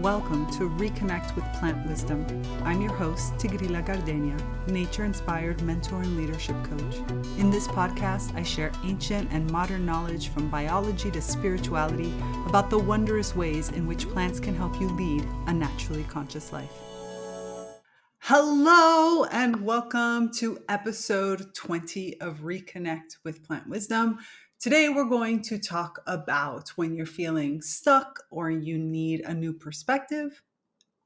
Welcome 0.00 0.48
to 0.52 0.70
Reconnect 0.70 1.34
with 1.34 1.44
Plant 1.54 1.84
Wisdom. 1.88 2.24
I'm 2.62 2.80
your 2.80 2.92
host, 2.92 3.34
Tigrilla 3.34 3.84
Gardenia, 3.84 4.36
nature 4.68 5.04
inspired 5.04 5.60
mentor 5.62 6.02
and 6.02 6.16
leadership 6.16 6.54
coach. 6.62 6.98
In 7.36 7.50
this 7.50 7.66
podcast, 7.66 8.32
I 8.36 8.44
share 8.44 8.70
ancient 8.84 9.28
and 9.32 9.50
modern 9.50 9.84
knowledge 9.84 10.28
from 10.28 10.50
biology 10.50 11.10
to 11.10 11.20
spirituality 11.20 12.12
about 12.46 12.70
the 12.70 12.78
wondrous 12.78 13.34
ways 13.34 13.70
in 13.70 13.88
which 13.88 14.08
plants 14.10 14.38
can 14.38 14.54
help 14.54 14.80
you 14.80 14.88
lead 14.90 15.26
a 15.48 15.52
naturally 15.52 16.04
conscious 16.04 16.52
life. 16.52 16.70
Hello, 18.20 19.24
and 19.32 19.64
welcome 19.64 20.32
to 20.34 20.60
episode 20.68 21.52
20 21.56 22.20
of 22.20 22.42
Reconnect 22.42 23.16
with 23.24 23.42
Plant 23.42 23.68
Wisdom. 23.68 24.20
Today, 24.60 24.88
we're 24.88 25.04
going 25.04 25.42
to 25.42 25.58
talk 25.60 26.02
about 26.04 26.70
when 26.70 26.96
you're 26.96 27.06
feeling 27.06 27.62
stuck 27.62 28.24
or 28.28 28.50
you 28.50 28.76
need 28.76 29.20
a 29.20 29.32
new 29.32 29.52
perspective, 29.52 30.42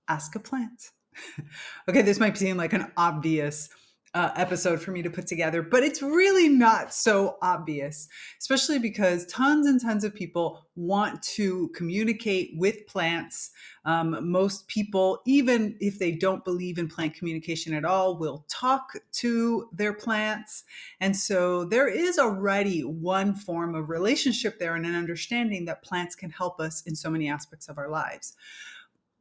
ask 0.09 0.35
a 0.35 0.41
plant. 0.41 0.93
okay, 1.89 2.01
this 2.01 2.19
might 2.19 2.39
seem 2.39 2.57
like 2.57 2.73
an 2.73 2.91
obvious 2.97 3.69
uh, 4.15 4.31
episode 4.37 4.81
for 4.81 4.91
me 4.91 5.01
to 5.01 5.09
put 5.09 5.27
together, 5.27 5.63
but 5.63 5.83
it's 5.83 6.03
really 6.03 6.49
not 6.49 6.93
so 6.93 7.39
obvious, 7.41 8.09
especially 8.39 8.79
because 8.79 9.25
tons 9.27 9.67
and 9.67 9.81
tons 9.81 10.05
of 10.05 10.15
people 10.15 10.67
want 10.77 11.23
to 11.23 11.69
communicate 11.69 12.53
with 12.57 12.87
plants. 12.87 13.51
Um, 13.87 14.31
most 14.31 14.69
people, 14.69 15.23
even 15.25 15.77
if 15.81 15.99
they 15.99 16.13
don't 16.13 16.45
believe 16.45 16.77
in 16.77 16.89
plant 16.89 17.15
communication 17.15 17.73
at 17.73 17.87
all, 17.87 18.19
will 18.19 18.45
talk 18.49 18.93
to 19.13 19.69
their 19.73 19.95
plants. 19.95 20.65
And 21.01 21.17
so 21.17 21.65
there 21.65 21.89
is 21.89 22.19
already 22.19 22.83
one 22.83 23.35
form 23.35 23.75
of 23.75 23.89
relationship 23.89 24.59
there 24.59 24.77
and 24.77 24.85
an 24.85 24.95
understanding 24.95 25.65
that 25.65 25.83
plants 25.83 26.15
can 26.15 26.31
help 26.31 26.61
us 26.61 26.83
in 26.83 26.95
so 26.95 27.09
many 27.09 27.31
aspects 27.31 27.69
of 27.69 27.79
our 27.79 27.89
lives. 27.89 28.37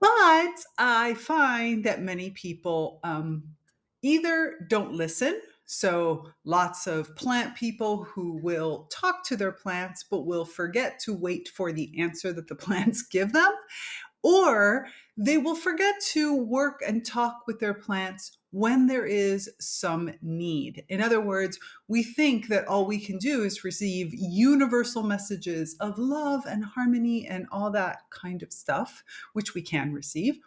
But 0.02 0.66
I 0.80 1.14
find 1.14 1.84
that 1.84 2.02
many 2.02 2.32
people, 2.32 3.00
um, 3.04 3.44
either 4.02 4.56
don't 4.70 4.94
listen. 4.94 5.40
So, 5.66 6.28
lots 6.44 6.86
of 6.86 7.16
plant 7.16 7.56
people 7.56 8.04
who 8.04 8.34
will 8.44 8.90
talk 8.92 9.24
to 9.28 9.38
their 9.38 9.54
plants, 9.54 10.04
but 10.04 10.26
will 10.26 10.44
forget 10.44 11.00
to 11.06 11.14
wait 11.14 11.48
for 11.48 11.72
the 11.72 11.98
answer 11.98 12.34
that 12.34 12.48
the 12.50 12.56
plants 12.66 13.04
give 13.04 13.32
them, 13.32 13.54
or 14.22 14.88
they 15.18 15.38
will 15.38 15.56
forget 15.56 15.96
to 16.12 16.36
work 16.36 16.82
and 16.86 17.06
talk 17.06 17.44
with 17.48 17.60
their 17.60 17.74
plants 17.74 18.38
when 18.52 18.88
there 18.88 19.06
is 19.06 19.50
some 19.60 20.12
need. 20.22 20.84
In 20.90 21.02
other 21.02 21.22
words, 21.22 21.58
we 21.88 22.04
think 22.04 22.48
that 22.48 22.68
all 22.68 22.86
we 22.86 23.00
can 23.00 23.18
do 23.18 23.44
is 23.44 23.64
receive 23.64 24.14
universal 24.14 25.04
messages 25.04 25.76
of 25.80 25.98
love 25.98 26.46
and 26.46 26.66
harmony 26.66 27.26
and 27.28 27.46
all 27.52 27.72
that 27.72 28.00
kind 28.10 28.44
of 28.44 28.52
stuff, 28.52 29.04
which 29.34 29.54
we 29.54 29.62
can 29.62 29.94
receive 29.94 30.40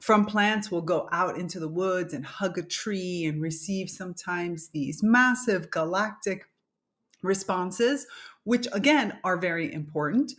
from 0.00 0.24
plants 0.24 0.70
will 0.70 0.82
go 0.82 1.08
out 1.12 1.38
into 1.38 1.60
the 1.60 1.68
woods 1.68 2.14
and 2.14 2.24
hug 2.24 2.58
a 2.58 2.62
tree 2.62 3.26
and 3.26 3.40
receive 3.40 3.90
sometimes 3.90 4.68
these 4.68 5.02
massive 5.02 5.70
galactic 5.70 6.46
responses, 7.22 8.06
which 8.44 8.66
again 8.72 9.18
are 9.24 9.36
very 9.36 9.72
important. 9.72 10.32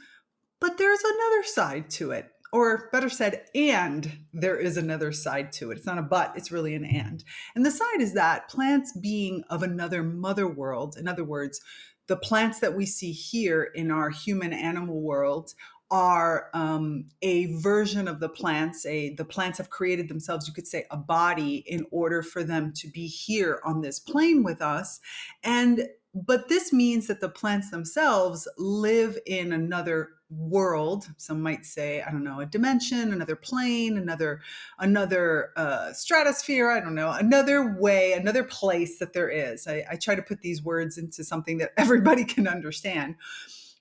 But 0.59 0.77
there's 0.77 1.03
another 1.03 1.43
side 1.43 1.89
to 1.91 2.11
it, 2.11 2.31
or 2.51 2.89
better 2.91 3.09
said, 3.09 3.45
and 3.53 4.11
there 4.33 4.57
is 4.57 4.77
another 4.77 5.11
side 5.11 5.51
to 5.53 5.71
it. 5.71 5.77
It's 5.77 5.85
not 5.85 5.99
a 5.99 6.03
but, 6.03 6.33
it's 6.35 6.51
really 6.51 6.73
an 6.73 6.85
and. 6.85 7.23
And 7.55 7.65
the 7.65 7.71
side 7.71 8.01
is 8.01 8.13
that 8.13 8.49
plants 8.49 8.97
being 8.97 9.43
of 9.49 9.61
another 9.61 10.03
mother 10.03 10.47
world, 10.47 10.97
in 10.97 11.07
other 11.07 11.23
words, 11.23 11.61
the 12.07 12.17
plants 12.17 12.59
that 12.59 12.75
we 12.75 12.85
see 12.85 13.11
here 13.11 13.63
in 13.63 13.91
our 13.91 14.09
human 14.09 14.53
animal 14.53 15.01
world 15.01 15.53
are 15.91 16.49
um, 16.53 17.05
a 17.21 17.53
version 17.57 18.07
of 18.07 18.19
the 18.19 18.29
plants 18.29 18.85
a 18.85 19.13
the 19.15 19.25
plants 19.25 19.57
have 19.57 19.69
created 19.69 20.07
themselves 20.07 20.47
you 20.47 20.53
could 20.53 20.67
say 20.67 20.85
a 20.89 20.97
body 20.97 21.57
in 21.67 21.85
order 21.91 22.23
for 22.23 22.43
them 22.43 22.71
to 22.73 22.87
be 22.87 23.05
here 23.05 23.61
on 23.65 23.81
this 23.81 23.99
plane 23.99 24.41
with 24.43 24.61
us. 24.61 24.99
And 25.43 25.87
but 26.13 26.49
this 26.49 26.73
means 26.73 27.07
that 27.07 27.21
the 27.21 27.29
plants 27.29 27.69
themselves 27.69 28.47
live 28.57 29.17
in 29.25 29.53
another 29.53 30.09
world 30.29 31.09
some 31.17 31.41
might 31.41 31.65
say 31.65 32.01
i 32.03 32.09
don't 32.09 32.23
know 32.23 32.39
a 32.39 32.45
dimension 32.45 33.11
another 33.11 33.35
plane 33.35 33.97
another 33.97 34.39
another 34.79 35.51
uh, 35.57 35.91
stratosphere 35.91 36.69
i 36.69 36.79
don't 36.79 36.95
know 36.95 37.11
another 37.11 37.75
way 37.77 38.13
another 38.13 38.43
place 38.43 38.97
that 38.99 39.13
there 39.13 39.29
is. 39.29 39.67
I, 39.67 39.83
I 39.91 39.95
try 39.97 40.15
to 40.15 40.21
put 40.21 40.41
these 40.41 40.63
words 40.63 40.97
into 40.97 41.23
something 41.23 41.57
that 41.57 41.73
everybody 41.77 42.23
can 42.23 42.47
understand 42.47 43.15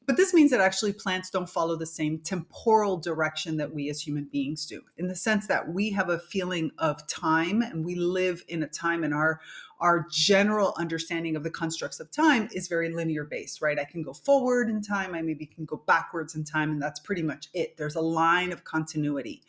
but 0.07 0.17
this 0.17 0.35
means 0.35 0.51
that 0.51 0.61
actually 0.61 0.93
plants 0.93 1.31
don't 1.31 1.49
follow 1.49 1.77
the 1.77 1.87
same 1.87 2.19
temporal 2.19 2.97
direction 2.97 3.57
that 3.59 3.73
we 3.73 3.91
as 3.91 4.01
human 4.01 4.25
beings 4.25 4.67
do, 4.67 4.83
in 4.97 5.09
the 5.09 5.15
sense 5.15 5.47
that 5.47 5.69
we 5.73 5.91
have 5.91 6.09
a 6.09 6.19
feeling 6.19 6.71
of 6.79 7.07
time 7.07 7.63
and 7.63 7.85
we 7.85 7.95
live 7.95 8.43
in 8.49 8.63
a 8.63 8.69
time 8.69 9.05
in 9.05 9.13
our 9.13 9.41
our 9.81 10.07
general 10.11 10.75
understanding 10.77 11.37
of 11.37 11.43
the 11.43 11.51
constructs 11.51 12.01
of 12.01 12.11
time 12.11 12.49
is 12.53 12.69
very 12.69 12.93
linear 12.93 13.25
based, 13.25 13.63
right? 13.63 13.79
I 13.79 13.85
can 13.85 14.03
go 14.03 14.13
forward 14.13 14.69
in 14.69 14.83
time, 14.83 15.15
I 15.15 15.23
maybe 15.23 15.47
can 15.47 15.65
go 15.65 15.83
backwards 15.87 16.35
in 16.35 16.45
time, 16.45 16.71
and 16.71 16.83
that's 16.83 17.01
pretty 17.01 17.23
much 17.23 17.49
it. 17.55 17.77
There's 17.77 17.97
a 17.97 18.01
line 18.01 18.53
of 18.53 18.65
continuity. 18.65 19.43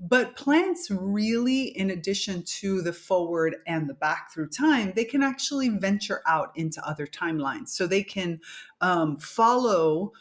But 0.00 0.36
plants 0.36 0.90
really, 0.90 1.64
in 1.64 1.90
addition 1.90 2.42
to 2.60 2.82
the 2.82 2.92
forward 2.92 3.56
and 3.66 3.88
the 3.88 3.94
back 3.94 4.32
through 4.32 4.48
time, 4.48 4.92
they 4.96 5.04
can 5.04 5.22
actually 5.22 5.68
venture 5.68 6.22
out 6.26 6.52
into 6.54 6.86
other 6.86 7.06
timelines. 7.06 7.68
So 7.68 7.86
they 7.86 8.02
can 8.02 8.40
um, 8.80 9.16
follow 9.16 10.12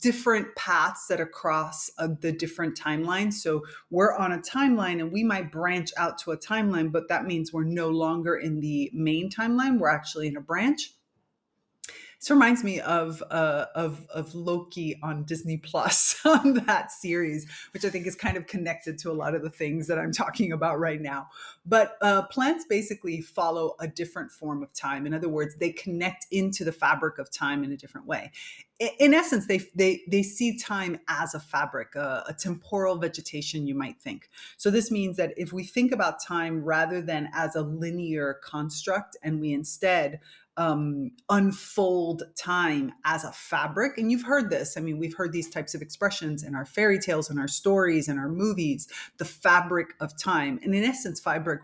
different 0.00 0.54
paths 0.56 1.06
that 1.08 1.20
across 1.20 1.90
uh, 1.98 2.08
the 2.20 2.32
different 2.32 2.78
timelines. 2.78 3.34
So 3.34 3.64
we're 3.90 4.14
on 4.14 4.32
a 4.32 4.38
timeline 4.38 5.00
and 5.00 5.12
we 5.12 5.22
might 5.22 5.52
branch 5.52 5.90
out 5.96 6.18
to 6.18 6.32
a 6.32 6.38
timeline, 6.38 6.92
but 6.92 7.08
that 7.08 7.26
means 7.26 7.52
we're 7.52 7.64
no 7.64 7.88
longer 7.88 8.36
in 8.36 8.60
the 8.60 8.90
main 8.94 9.30
timeline. 9.30 9.78
We're 9.78 9.90
actually 9.90 10.28
in 10.28 10.36
a 10.36 10.40
branch. 10.40 10.94
This 12.20 12.30
reminds 12.30 12.62
me 12.62 12.80
of 12.80 13.22
uh, 13.30 13.66
of 13.74 14.06
of 14.10 14.34
Loki 14.34 14.98
on 15.02 15.24
Disney 15.24 15.56
Plus 15.56 16.20
on 16.26 16.52
that 16.66 16.92
series, 16.92 17.46
which 17.72 17.82
I 17.82 17.88
think 17.88 18.06
is 18.06 18.14
kind 18.14 18.36
of 18.36 18.46
connected 18.46 18.98
to 18.98 19.10
a 19.10 19.14
lot 19.14 19.34
of 19.34 19.42
the 19.42 19.48
things 19.48 19.86
that 19.86 19.98
I'm 19.98 20.12
talking 20.12 20.52
about 20.52 20.78
right 20.78 21.00
now. 21.00 21.28
But 21.64 21.96
uh, 22.02 22.22
plants 22.22 22.66
basically 22.68 23.22
follow 23.22 23.74
a 23.80 23.88
different 23.88 24.30
form 24.30 24.62
of 24.62 24.70
time. 24.74 25.06
In 25.06 25.14
other 25.14 25.30
words, 25.30 25.54
they 25.56 25.70
connect 25.72 26.26
into 26.30 26.62
the 26.62 26.72
fabric 26.72 27.18
of 27.18 27.30
time 27.30 27.64
in 27.64 27.72
a 27.72 27.76
different 27.76 28.06
way. 28.06 28.32
In 28.98 29.14
essence, 29.14 29.46
they 29.46 29.62
they 29.74 30.02
they 30.06 30.22
see 30.22 30.58
time 30.58 31.00
as 31.08 31.32
a 31.34 31.40
fabric, 31.40 31.94
a, 31.94 32.24
a 32.28 32.34
temporal 32.34 32.96
vegetation, 32.96 33.66
you 33.66 33.74
might 33.74 33.98
think. 33.98 34.28
So 34.58 34.70
this 34.70 34.90
means 34.90 35.16
that 35.16 35.32
if 35.38 35.54
we 35.54 35.64
think 35.64 35.90
about 35.90 36.22
time 36.22 36.64
rather 36.64 37.00
than 37.00 37.30
as 37.32 37.56
a 37.56 37.62
linear 37.62 38.40
construct, 38.44 39.16
and 39.22 39.40
we 39.40 39.54
instead 39.54 40.20
um, 40.60 41.12
unfold 41.30 42.22
time 42.36 42.92
as 43.06 43.24
a 43.24 43.32
fabric. 43.32 43.96
And 43.96 44.12
you've 44.12 44.24
heard 44.24 44.50
this. 44.50 44.76
I 44.76 44.82
mean, 44.82 44.98
we've 44.98 45.16
heard 45.16 45.32
these 45.32 45.48
types 45.48 45.74
of 45.74 45.80
expressions 45.80 46.42
in 46.44 46.54
our 46.54 46.66
fairy 46.66 46.98
tales 46.98 47.30
and 47.30 47.40
our 47.40 47.48
stories 47.48 48.08
and 48.08 48.20
our 48.20 48.28
movies, 48.28 48.86
the 49.16 49.24
fabric 49.24 49.94
of 50.00 50.16
time. 50.18 50.60
And 50.62 50.74
in 50.74 50.84
essence, 50.84 51.18
fabric 51.18 51.62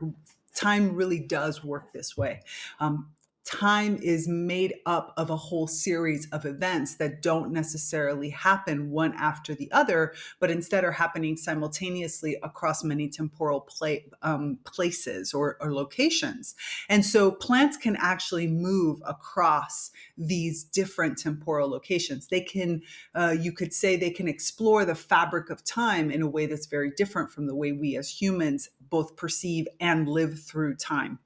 time 0.54 0.94
really 0.94 1.20
does 1.20 1.62
work 1.62 1.92
this 1.92 2.16
way. 2.16 2.40
Um, 2.80 3.10
time 3.46 3.96
is 4.02 4.26
made 4.26 4.74
up 4.86 5.14
of 5.16 5.30
a 5.30 5.36
whole 5.36 5.68
series 5.68 6.28
of 6.32 6.44
events 6.44 6.96
that 6.96 7.22
don't 7.22 7.52
necessarily 7.52 8.30
happen 8.30 8.90
one 8.90 9.14
after 9.14 9.54
the 9.54 9.70
other, 9.70 10.12
but 10.40 10.50
instead 10.50 10.84
are 10.84 10.92
happening 10.92 11.36
simultaneously 11.36 12.36
across 12.42 12.82
many 12.82 13.08
temporal 13.08 13.60
play, 13.60 14.04
um, 14.22 14.58
places 14.64 15.32
or, 15.32 15.56
or 15.60 15.72
locations. 15.72 16.54
And 16.88 17.04
so 17.04 17.30
plants 17.30 17.76
can 17.76 17.96
actually 18.00 18.48
move 18.48 19.00
across 19.06 19.90
these 20.18 20.64
different 20.64 21.16
temporal 21.16 21.70
locations. 21.70 22.26
They 22.26 22.40
can, 22.40 22.82
uh, 23.14 23.36
you 23.38 23.52
could 23.52 23.72
say, 23.72 23.96
they 23.96 24.10
can 24.10 24.26
explore 24.26 24.84
the 24.84 24.96
fabric 24.96 25.50
of 25.50 25.64
time 25.64 26.10
in 26.10 26.20
a 26.20 26.28
way 26.28 26.46
that's 26.46 26.66
very 26.66 26.90
different 26.90 27.30
from 27.30 27.46
the 27.46 27.54
way 27.54 27.70
we 27.70 27.96
as 27.96 28.20
humans 28.20 28.70
both 28.80 29.16
perceive 29.16 29.68
and 29.80 30.08
live 30.08 30.40
through 30.40 30.76
time 30.76 31.20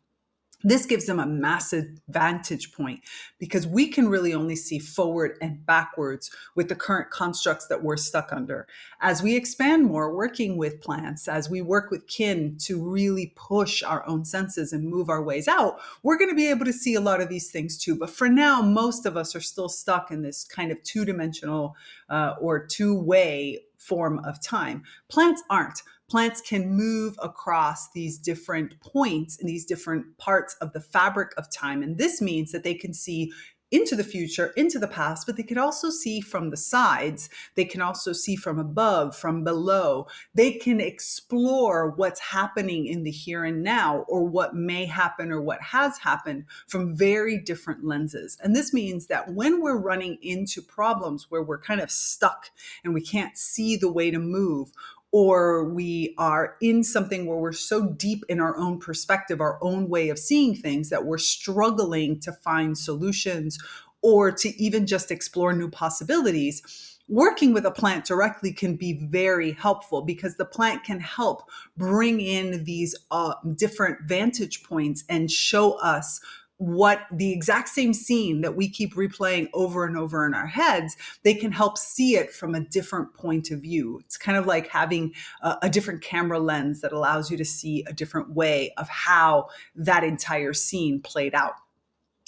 this 0.63 0.87
gives 0.87 1.07
them 1.07 1.19
a 1.19 1.27
massive 1.27 1.87
vantage 2.09 2.73
point 2.73 3.01
because 3.39 3.67
we 3.67 3.89
can 3.89 4.09
really 4.09 4.35
only 4.35 4.57
see 4.57 4.79
forward 4.79 5.39
and 5.41 5.65
backwards 5.65 6.31
with 6.55 6.69
the 6.69 6.75
current 6.75 7.11
constructs 7.11 7.67
that 7.69 7.83
we're 7.83 7.97
stuck 7.97 8.33
under. 8.33 8.67
As 9.01 9.23
we 9.23 9.37
expand 9.37 9.87
more 9.87 10.15
working 10.15 10.57
with 10.57 10.81
plants, 10.81 11.29
as 11.29 11.49
we 11.49 11.63
work 11.63 11.91
with 11.91 12.07
kin 12.07 12.57
to 12.61 12.83
really 12.83 13.33
push 13.37 13.83
our 13.83 14.07
own 14.07 14.25
senses 14.25 14.73
and 14.73 14.89
move 14.89 15.09
our 15.09 15.23
ways 15.23 15.49
out, 15.49 15.81
we're 16.03 16.19
going 16.19 16.31
to 16.31 16.37
be 16.37 16.51
able 16.51 16.67
to 16.67 16.73
see 16.73 16.95
a 16.95 17.01
lot 17.01 17.21
of 17.21 17.29
these 17.29 17.51
things 17.51 17.79
too. 17.79 17.97
But 17.97 18.11
for 18.11 18.29
now, 18.29 18.61
most 18.61 19.07
of 19.07 19.17
us 19.17 19.35
are 19.35 19.41
still 19.41 19.69
stuck 19.69 20.11
in 20.11 20.23
this 20.23 20.45
kind 20.45 20.71
of 20.71 20.83
two 20.83 21.05
dimensional 21.05 21.77
uh, 22.09 22.35
or 22.41 22.67
two 22.67 22.95
way 23.01 23.61
form 23.79 24.21
of 24.25 24.43
time. 24.43 24.83
Plants 25.09 25.43
aren't 25.49 25.83
plants 26.11 26.41
can 26.41 26.69
move 26.69 27.17
across 27.23 27.91
these 27.93 28.19
different 28.19 28.79
points 28.81 29.37
in 29.37 29.47
these 29.47 29.65
different 29.65 30.19
parts 30.19 30.57
of 30.61 30.73
the 30.73 30.81
fabric 30.81 31.31
of 31.37 31.51
time. 31.51 31.83
And 31.83 31.97
this 31.97 32.21
means 32.21 32.51
that 32.53 32.65
they 32.65 32.75
can 32.75 32.93
see 32.93 33.33
into 33.71 33.95
the 33.95 34.03
future, 34.03 34.53
into 34.57 34.81
the 34.81 34.89
past, 34.89 35.27
but 35.27 35.37
they 35.37 35.45
can 35.45 35.59
also 35.59 35.91
see 35.91 36.21
from 36.21 36.51
the 36.51 36.57
sides. 36.57 37.31
They 37.55 37.65
can 37.65 37.81
also 37.81 38.13
see 38.13 38.35
from 38.35 38.59
above, 38.59 39.17
from 39.17 39.45
below. 39.45 40.09
They 40.35 40.53
can 40.53 40.81
explore 40.81 41.91
what's 41.91 42.19
happening 42.19 42.87
in 42.87 43.05
the 43.05 43.13
here 43.13 43.45
and 43.45 43.63
now 43.63 43.99
or 44.09 44.25
what 44.25 44.57
may 44.57 44.87
happen 44.87 45.31
or 45.31 45.41
what 45.41 45.63
has 45.63 45.99
happened 45.99 46.47
from 46.67 46.97
very 46.97 47.39
different 47.39 47.85
lenses. 47.85 48.37
And 48.43 48.57
this 48.57 48.75
means 48.75 49.07
that 49.07 49.33
when 49.33 49.63
we're 49.63 49.79
running 49.79 50.19
into 50.21 50.61
problems 50.61 51.27
where 51.29 51.43
we're 51.43 51.61
kind 51.61 51.81
of 51.81 51.91
stuck 51.91 52.51
and 52.83 52.93
we 52.93 53.01
can't 53.01 53.39
see 53.39 53.77
the 53.77 53.93
way 53.93 54.11
to 54.11 54.19
move, 54.19 54.73
or 55.13 55.65
we 55.65 56.15
are 56.19 56.57
in 56.61 56.85
something 56.85 57.27
where 57.27 57.39
we're 57.39 57.53
so 57.53 57.87
deep 57.87 58.25
in 58.29 58.41
our 58.41 58.57
own 58.57 58.79
perspective, 58.79 59.41
our 59.41 59.59
own 59.61 59.89
way 59.89 60.09
of 60.09 60.19
seeing 60.19 60.55
things, 60.55 60.89
that 60.91 61.05
we're 61.05 61.19
struggling 61.19 62.21
to 62.21 62.33
find 62.33 62.79
solutions 62.79 63.59
or 64.03 64.31
to 64.31 64.49
even 64.63 64.87
just 64.87 65.11
explore 65.11 65.53
new 65.53 65.69
possibilities. 65.69 66.97
Working 67.09 67.53
with 67.53 67.67
a 67.67 67.73
plant 67.73 68.05
directly 68.05 68.53
can 68.53 68.77
be 68.77 68.93
very 68.93 69.51
helpful 69.51 70.03
because 70.03 70.37
the 70.37 70.45
plant 70.45 70.85
can 70.85 71.01
help 71.01 71.51
bring 71.77 72.21
in 72.21 72.63
these 72.63 72.95
uh, 73.11 73.35
different 73.57 74.03
vantage 74.07 74.63
points 74.63 75.03
and 75.09 75.29
show 75.29 75.73
us 75.81 76.21
what 76.61 77.07
the 77.11 77.33
exact 77.33 77.71
same 77.71 77.95
scene 77.95 78.43
that 78.43 78.55
we 78.55 78.69
keep 78.69 78.95
replaying 78.95 79.49
over 79.55 79.87
and 79.87 79.97
over 79.97 80.27
in 80.27 80.35
our 80.35 80.47
heads, 80.47 80.95
they 81.23 81.33
can 81.33 81.51
help 81.51 81.79
see 81.79 82.17
it 82.17 82.35
from 82.35 82.55
a 82.55 82.61
different 82.61 83.15
point 83.15 83.51
of 83.51 83.63
view. 83.63 83.99
It's 84.05 84.19
kind 84.19 84.37
of 84.37 84.47
like 84.47 84.69
having 84.69 85.15
a, 85.41 85.57
a, 85.63 85.71
different 85.71 86.03
camera 86.03 86.39
lens 86.39 86.83
that 86.83 86.93
allows 86.93 87.31
you 87.31 87.39
to 87.39 87.47
see 87.47 87.83
a 87.87 87.95
different 87.95 88.35
way 88.35 88.75
of 88.77 88.91
how 88.91 89.49
that 89.75 90.05
entire 90.05 90.53
scene 90.53 91.01
played 91.01 91.35
out 91.35 91.55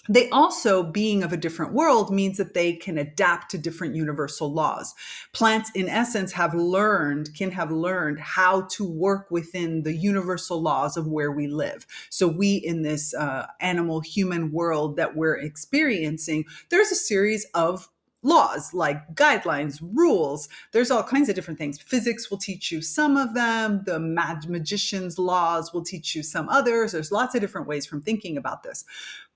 they 0.08 0.28
also 0.30 0.82
being 0.82 1.22
of 1.22 1.32
a 1.32 1.36
different 1.36 1.72
world 1.72 2.12
means 2.12 2.36
that 2.36 2.54
they 2.54 2.72
can 2.72 2.98
adapt 2.98 3.50
to 3.52 3.58
different 3.58 3.94
universal 3.94 4.52
laws. 4.52 4.94
Plants 5.32 5.70
in 5.74 5.88
essence 5.88 6.32
have 6.32 6.54
learned 6.54 7.34
can 7.34 7.52
have 7.52 7.70
learned 7.70 8.18
how 8.18 8.62
to 8.62 8.84
work 8.84 9.30
within 9.30 9.82
the 9.84 9.94
universal 9.94 10.60
laws 10.60 10.96
of 10.96 11.06
where 11.06 11.30
we 11.30 11.46
live. 11.46 11.86
So 12.10 12.26
we 12.26 12.56
in 12.56 12.82
this 12.82 13.14
uh, 13.14 13.46
animal 13.60 14.00
human 14.00 14.50
world 14.50 14.96
that 14.96 15.14
we're 15.14 15.36
experiencing 15.36 16.46
there's 16.70 16.90
a 16.90 16.96
series 16.96 17.46
of 17.54 17.88
laws 18.22 18.72
like 18.72 19.14
guidelines, 19.14 19.80
rules. 19.94 20.48
There's 20.72 20.90
all 20.90 21.02
kinds 21.02 21.28
of 21.28 21.34
different 21.34 21.58
things. 21.58 21.80
Physics 21.80 22.30
will 22.30 22.38
teach 22.38 22.70
you 22.70 22.80
some 22.80 23.16
of 23.16 23.34
them. 23.34 23.82
The 23.84 23.98
mag- 23.98 24.48
magician's 24.48 25.18
laws 25.18 25.72
will 25.72 25.84
teach 25.84 26.14
you 26.14 26.22
some 26.22 26.48
others. 26.48 26.92
There's 26.92 27.12
lots 27.12 27.34
of 27.34 27.40
different 27.40 27.66
ways 27.66 27.86
from 27.86 28.00
thinking 28.02 28.36
about 28.36 28.62
this. 28.62 28.84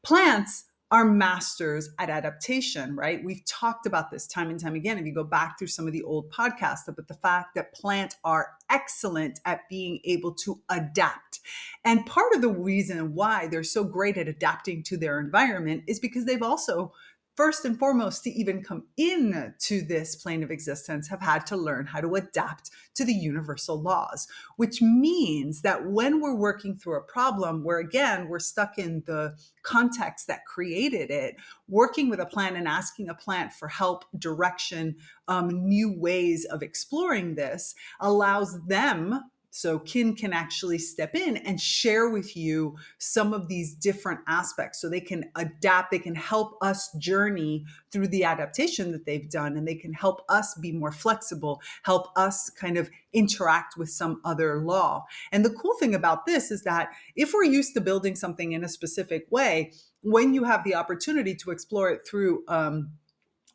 Plants 0.02 0.64
are 0.92 1.04
masters 1.04 1.90
at 1.98 2.10
adaptation, 2.10 2.94
right? 2.94 3.24
We've 3.24 3.44
talked 3.44 3.86
about 3.86 4.10
this 4.10 4.26
time 4.26 4.50
and 4.50 4.60
time 4.60 4.76
again. 4.76 4.98
If 4.98 5.04
you 5.04 5.12
go 5.12 5.24
back 5.24 5.58
through 5.58 5.66
some 5.66 5.88
of 5.88 5.92
the 5.92 6.02
old 6.02 6.30
podcasts 6.30 6.86
about 6.86 7.08
the 7.08 7.14
fact 7.14 7.56
that 7.56 7.74
plants 7.74 8.14
are 8.22 8.52
excellent 8.70 9.40
at 9.44 9.68
being 9.68 9.98
able 10.04 10.32
to 10.34 10.60
adapt. 10.68 11.40
And 11.84 12.06
part 12.06 12.32
of 12.34 12.40
the 12.40 12.50
reason 12.50 13.14
why 13.14 13.48
they're 13.48 13.64
so 13.64 13.82
great 13.82 14.16
at 14.16 14.28
adapting 14.28 14.84
to 14.84 14.96
their 14.96 15.18
environment 15.18 15.82
is 15.88 15.98
because 15.98 16.24
they've 16.24 16.42
also 16.42 16.92
first 17.36 17.64
and 17.64 17.78
foremost 17.78 18.24
to 18.24 18.30
even 18.30 18.62
come 18.62 18.84
in 18.96 19.54
to 19.58 19.82
this 19.82 20.16
plane 20.16 20.42
of 20.42 20.50
existence 20.50 21.08
have 21.08 21.20
had 21.20 21.46
to 21.46 21.56
learn 21.56 21.86
how 21.86 22.00
to 22.00 22.14
adapt 22.14 22.70
to 22.94 23.04
the 23.04 23.12
universal 23.12 23.80
laws 23.80 24.26
which 24.56 24.80
means 24.80 25.62
that 25.62 25.86
when 25.86 26.20
we're 26.20 26.34
working 26.34 26.76
through 26.76 26.96
a 26.96 27.02
problem 27.02 27.62
where 27.62 27.78
again 27.78 28.28
we're 28.28 28.38
stuck 28.38 28.78
in 28.78 29.02
the 29.06 29.34
context 29.62 30.26
that 30.26 30.44
created 30.46 31.10
it 31.10 31.36
working 31.68 32.08
with 32.08 32.20
a 32.20 32.26
plant 32.26 32.56
and 32.56 32.66
asking 32.66 33.08
a 33.08 33.14
plant 33.14 33.52
for 33.52 33.68
help 33.68 34.04
direction 34.18 34.96
um, 35.28 35.48
new 35.68 35.92
ways 35.92 36.44
of 36.46 36.62
exploring 36.62 37.34
this 37.34 37.74
allows 38.00 38.58
them 38.66 39.20
so 39.56 39.78
kin 39.78 40.14
can 40.14 40.34
actually 40.34 40.76
step 40.76 41.14
in 41.14 41.38
and 41.38 41.58
share 41.58 42.10
with 42.10 42.36
you 42.36 42.76
some 42.98 43.32
of 43.32 43.48
these 43.48 43.74
different 43.74 44.20
aspects 44.28 44.80
so 44.80 44.88
they 44.88 45.00
can 45.00 45.24
adapt, 45.34 45.90
they 45.90 45.98
can 45.98 46.14
help 46.14 46.58
us 46.60 46.92
journey 46.98 47.64
through 47.90 48.06
the 48.08 48.22
adaptation 48.22 48.92
that 48.92 49.06
they've 49.06 49.30
done 49.30 49.56
and 49.56 49.66
they 49.66 49.74
can 49.74 49.94
help 49.94 50.20
us 50.28 50.54
be 50.56 50.72
more 50.72 50.92
flexible, 50.92 51.62
help 51.84 52.08
us 52.16 52.50
kind 52.50 52.76
of 52.76 52.90
interact 53.14 53.78
with 53.78 53.88
some 53.88 54.20
other 54.26 54.60
law. 54.60 55.06
And 55.32 55.42
the 55.42 55.50
cool 55.50 55.74
thing 55.78 55.94
about 55.94 56.26
this 56.26 56.50
is 56.50 56.62
that 56.64 56.90
if 57.14 57.32
we're 57.32 57.44
used 57.44 57.72
to 57.74 57.80
building 57.80 58.14
something 58.14 58.52
in 58.52 58.62
a 58.62 58.68
specific 58.68 59.26
way, 59.30 59.72
when 60.02 60.34
you 60.34 60.44
have 60.44 60.64
the 60.64 60.74
opportunity 60.74 61.34
to 61.34 61.50
explore 61.50 61.88
it 61.88 62.06
through 62.06 62.44
um, 62.48 62.90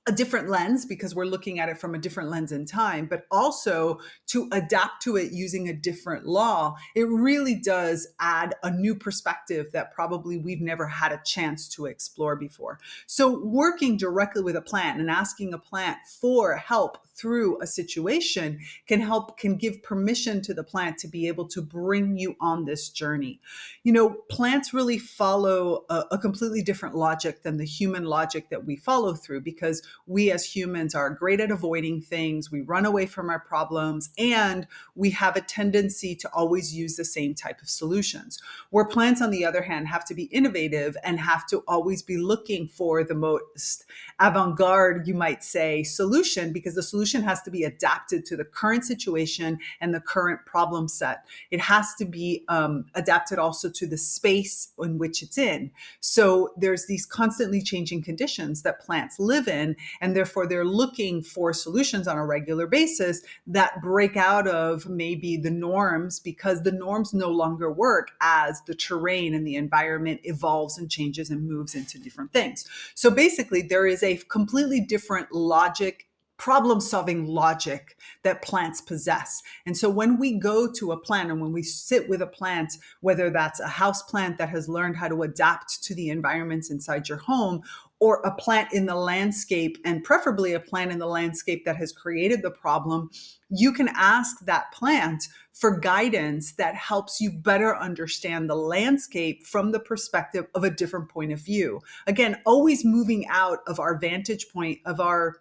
a 0.07 0.11
different 0.11 0.49
lens 0.49 0.85
because 0.85 1.13
we're 1.13 1.25
looking 1.25 1.59
at 1.59 1.69
it 1.69 1.77
from 1.77 1.93
a 1.93 1.97
different 1.99 2.29
lens 2.29 2.51
in 2.51 2.65
time, 2.65 3.05
but 3.05 3.25
also 3.29 3.99
to 4.25 4.49
adapt 4.51 5.03
to 5.03 5.15
it 5.15 5.31
using 5.31 5.69
a 5.69 5.73
different 5.73 6.25
law, 6.25 6.75
it 6.95 7.07
really 7.07 7.53
does 7.53 8.07
add 8.19 8.55
a 8.63 8.71
new 8.71 8.95
perspective 8.95 9.67
that 9.73 9.93
probably 9.93 10.37
we've 10.37 10.61
never 10.61 10.87
had 10.87 11.11
a 11.11 11.21
chance 11.23 11.67
to 11.67 11.85
explore 11.85 12.35
before. 12.35 12.79
So, 13.05 13.45
working 13.45 13.95
directly 13.95 14.41
with 14.41 14.55
a 14.55 14.61
plant 14.61 14.99
and 14.99 15.09
asking 15.09 15.53
a 15.53 15.59
plant 15.59 15.97
for 16.19 16.55
help 16.55 16.97
through 17.15 17.61
a 17.61 17.67
situation 17.67 18.59
can 18.87 19.01
help 19.01 19.37
can 19.37 19.55
give 19.55 19.83
permission 19.83 20.41
to 20.41 20.53
the 20.53 20.63
plant 20.63 20.97
to 20.97 21.07
be 21.07 21.27
able 21.27 21.47
to 21.47 21.61
bring 21.61 22.17
you 22.17 22.35
on 22.39 22.65
this 22.65 22.89
journey. 22.89 23.39
You 23.83 23.93
know 23.93 24.09
plants 24.29 24.73
really 24.73 24.97
follow 24.97 25.85
a, 25.89 26.05
a, 26.11 26.17
completely 26.17 26.61
different 26.61 26.95
logic 26.95 27.43
than 27.43 27.57
the 27.57 27.65
human 27.65 28.05
logic 28.05 28.49
that 28.49 28.65
we 28.65 28.75
follow 28.75 29.13
through 29.13 29.41
because 29.41 29.81
we 30.05 30.31
as 30.31 30.55
humans 30.55 30.95
are 30.95 31.09
great 31.09 31.39
at 31.39 31.51
avoiding 31.51 32.01
things 32.01 32.51
we 32.51 32.61
run 32.61 32.85
away 32.85 33.05
from 33.05 33.29
our 33.29 33.39
problems 33.39 34.09
and 34.17 34.67
we 34.95 35.09
have 35.11 35.35
a 35.35 35.41
tendency 35.41 36.15
to 36.15 36.29
always 36.33 36.75
use 36.75 36.95
the 36.95 37.05
same 37.05 37.33
type 37.33 37.61
of 37.61 37.69
solutions. 37.69 38.39
Where 38.69 38.85
plants 38.85 39.21
on 39.21 39.31
the 39.31 39.45
other 39.45 39.63
hand 39.63 39.87
have 39.87 40.05
to 40.05 40.13
be 40.13 40.23
innovative 40.23 40.95
and 41.03 41.19
have 41.19 41.45
to 41.47 41.63
always 41.67 42.01
be 42.01 42.17
looking 42.17 42.67
for 42.67 43.03
the 43.03 43.15
most 43.15 43.85
avant-garde 44.19 45.07
you 45.07 45.13
might 45.13 45.43
say 45.43 45.83
solution 45.83 46.53
because 46.53 46.75
the 46.75 46.83
solution 46.83 47.00
solution 47.01 47.27
has 47.27 47.41
to 47.41 47.49
be 47.49 47.63
adapted 47.63 48.23
to 48.23 48.37
the 48.37 48.45
current 48.45 48.85
situation 48.85 49.57
and 49.79 49.91
the 49.91 49.99
current 49.99 50.39
problem 50.45 50.87
set. 50.87 51.25
It 51.49 51.59
has 51.59 51.95
to 51.95 52.05
be 52.05 52.43
um, 52.47 52.85
adapted 52.93 53.39
also 53.39 53.71
to 53.71 53.87
the 53.87 53.97
space 53.97 54.71
in 54.77 54.99
which 54.99 55.23
it's 55.23 55.39
in. 55.39 55.71
So 55.99 56.53
there's 56.57 56.85
these 56.85 57.07
constantly 57.07 57.63
changing 57.63 58.03
conditions 58.03 58.61
that 58.61 58.81
plants 58.81 59.19
live 59.19 59.47
in, 59.47 59.75
and 59.99 60.15
therefore 60.15 60.45
they're 60.45 60.63
looking 60.63 61.23
for 61.23 61.53
solutions 61.53 62.07
on 62.07 62.19
a 62.19 62.25
regular 62.25 62.67
basis 62.67 63.21
that 63.47 63.81
break 63.81 64.15
out 64.15 64.47
of 64.47 64.87
maybe 64.87 65.37
the 65.37 65.49
norms 65.49 66.19
because 66.19 66.61
the 66.61 66.71
norms 66.71 67.15
no 67.15 67.29
longer 67.31 67.71
work 67.71 68.11
as 68.21 68.61
the 68.67 68.75
terrain 68.75 69.33
and 69.33 69.47
the 69.47 69.55
environment 69.55 70.21
evolves 70.23 70.77
and 70.77 70.91
changes 70.91 71.31
and 71.31 71.49
moves 71.49 71.73
into 71.73 71.97
different 71.97 72.31
things. 72.31 72.63
So 72.93 73.09
basically, 73.09 73.63
there 73.63 73.87
is 73.87 74.03
a 74.03 74.17
completely 74.29 74.81
different 74.81 75.31
logic 75.31 76.05
problem 76.41 76.81
solving 76.81 77.27
logic 77.27 77.95
that 78.23 78.41
plants 78.41 78.81
possess. 78.81 79.43
And 79.67 79.77
so 79.77 79.91
when 79.91 80.17
we 80.17 80.39
go 80.39 80.67
to 80.71 80.91
a 80.91 80.97
plant 80.97 81.29
and 81.29 81.39
when 81.39 81.51
we 81.51 81.61
sit 81.61 82.09
with 82.09 82.19
a 82.19 82.25
plant, 82.25 82.73
whether 83.01 83.29
that's 83.29 83.59
a 83.59 83.67
house 83.67 84.01
plant 84.01 84.39
that 84.39 84.49
has 84.49 84.67
learned 84.67 84.97
how 84.97 85.07
to 85.07 85.21
adapt 85.21 85.83
to 85.83 85.93
the 85.93 86.09
environments 86.09 86.71
inside 86.71 87.07
your 87.07 87.19
home, 87.19 87.61
or 87.99 88.21
a 88.21 88.31
plant 88.31 88.73
in 88.73 88.87
the 88.87 88.95
landscape, 88.95 89.77
and 89.85 90.03
preferably 90.03 90.53
a 90.53 90.59
plant 90.59 90.91
in 90.91 90.97
the 90.97 91.05
landscape 91.05 91.63
that 91.65 91.75
has 91.75 91.91
created 91.91 92.41
the 92.41 92.49
problem, 92.49 93.11
you 93.51 93.71
can 93.71 93.89
ask 93.95 94.43
that 94.45 94.71
plant 94.71 95.27
for 95.53 95.79
guidance 95.79 96.53
that 96.53 96.73
helps 96.73 97.21
you 97.21 97.31
better 97.31 97.77
understand 97.77 98.49
the 98.49 98.55
landscape 98.55 99.45
from 99.45 99.71
the 99.71 99.79
perspective 99.79 100.47
of 100.55 100.63
a 100.63 100.71
different 100.71 101.07
point 101.07 101.31
of 101.31 101.39
view. 101.39 101.79
Again, 102.07 102.41
always 102.47 102.83
moving 102.83 103.27
out 103.27 103.59
of 103.67 103.79
our 103.79 103.99
vantage 103.99 104.47
point, 104.51 104.79
of 104.87 104.99
our 104.99 105.35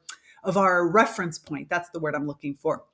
of 0.44 0.56
our 0.56 0.86
reference 0.88 1.38
point. 1.38 1.68
That's 1.68 1.90
the 1.90 1.98
word 1.98 2.14
I'm 2.14 2.26
looking 2.26 2.54
for 2.54 2.84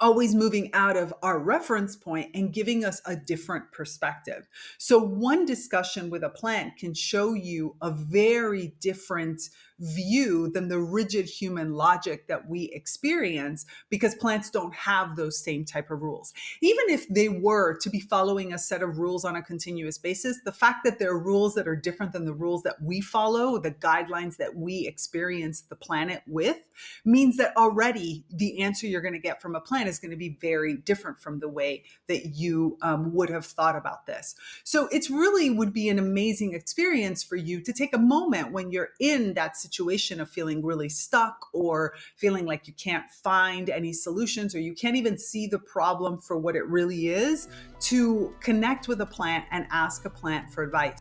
always 0.00 0.34
moving 0.34 0.70
out 0.72 0.96
of 0.96 1.12
our 1.22 1.38
reference 1.38 1.96
point 1.96 2.30
and 2.34 2.52
giving 2.52 2.84
us 2.84 3.00
a 3.06 3.14
different 3.14 3.70
perspective. 3.72 4.48
So, 4.78 4.98
one 4.98 5.44
discussion 5.44 6.10
with 6.10 6.24
a 6.24 6.30
plant 6.30 6.76
can 6.76 6.94
show 6.94 7.34
you 7.34 7.76
a 7.80 7.90
very 7.90 8.74
different 8.80 9.42
view 9.80 10.50
than 10.52 10.68
the 10.68 10.78
rigid 10.78 11.26
human 11.26 11.74
logic 11.74 12.28
that 12.28 12.48
we 12.48 12.64
experience 12.72 13.64
because 13.88 14.14
plants 14.14 14.50
don't 14.50 14.74
have 14.74 15.16
those 15.16 15.42
same 15.42 15.64
type 15.64 15.90
of 15.90 16.02
rules. 16.02 16.32
Even 16.60 16.84
if 16.88 17.08
they 17.08 17.28
were 17.28 17.76
to 17.78 17.88
be 17.88 18.00
following 18.00 18.52
a 18.52 18.58
set 18.58 18.82
of 18.82 18.98
rules 18.98 19.24
on 19.24 19.36
a 19.36 19.42
continuous 19.42 19.96
basis, 19.96 20.38
the 20.44 20.52
fact 20.52 20.84
that 20.84 20.98
there 20.98 21.10
are 21.10 21.18
rules 21.18 21.54
that 21.54 21.66
are 21.66 21.76
different 21.76 22.12
than 22.12 22.26
the 22.26 22.34
rules 22.34 22.62
that 22.62 22.80
we 22.82 23.00
follow, 23.00 23.58
the 23.58 23.70
guidelines 23.70 24.36
that 24.36 24.54
we 24.54 24.86
experience 24.86 25.62
the 25.62 25.76
planet 25.76 26.22
with, 26.26 26.58
means 27.04 27.36
that 27.38 27.56
already 27.56 28.24
the 28.30 28.60
answer 28.60 28.86
you're 28.86 29.00
going 29.00 29.14
to 29.14 29.18
get 29.18 29.40
from 29.40 29.54
a 29.54 29.60
plant 29.60 29.88
is 29.90 29.98
going 29.98 30.10
to 30.10 30.16
be 30.16 30.38
very 30.40 30.76
different 30.76 31.20
from 31.20 31.40
the 31.40 31.48
way 31.48 31.84
that 32.08 32.34
you 32.34 32.78
um, 32.80 33.12
would 33.12 33.28
have 33.28 33.44
thought 33.44 33.76
about 33.76 34.06
this. 34.06 34.34
So 34.64 34.88
it's 34.90 35.10
really 35.10 35.50
would 35.50 35.74
be 35.74 35.90
an 35.90 35.98
amazing 35.98 36.54
experience 36.54 37.22
for 37.22 37.36
you 37.36 37.60
to 37.60 37.72
take 37.72 37.94
a 37.94 37.98
moment 37.98 38.52
when 38.52 38.70
you're 38.70 38.90
in 38.98 39.34
that 39.34 39.56
situation 39.56 40.20
of 40.20 40.30
feeling 40.30 40.64
really 40.64 40.88
stuck 40.88 41.48
or 41.52 41.94
feeling 42.16 42.46
like 42.46 42.66
you 42.66 42.72
can't 42.72 43.10
find 43.10 43.68
any 43.68 43.92
solutions 43.92 44.54
or 44.54 44.60
you 44.60 44.72
can't 44.72 44.96
even 44.96 45.18
see 45.18 45.46
the 45.46 45.58
problem 45.58 46.18
for 46.18 46.38
what 46.38 46.56
it 46.56 46.66
really 46.66 47.08
is 47.08 47.48
to 47.80 48.34
connect 48.40 48.88
with 48.88 49.00
a 49.00 49.06
plant 49.06 49.44
and 49.50 49.66
ask 49.70 50.04
a 50.04 50.10
plant 50.10 50.50
for 50.50 50.62
advice. 50.62 50.96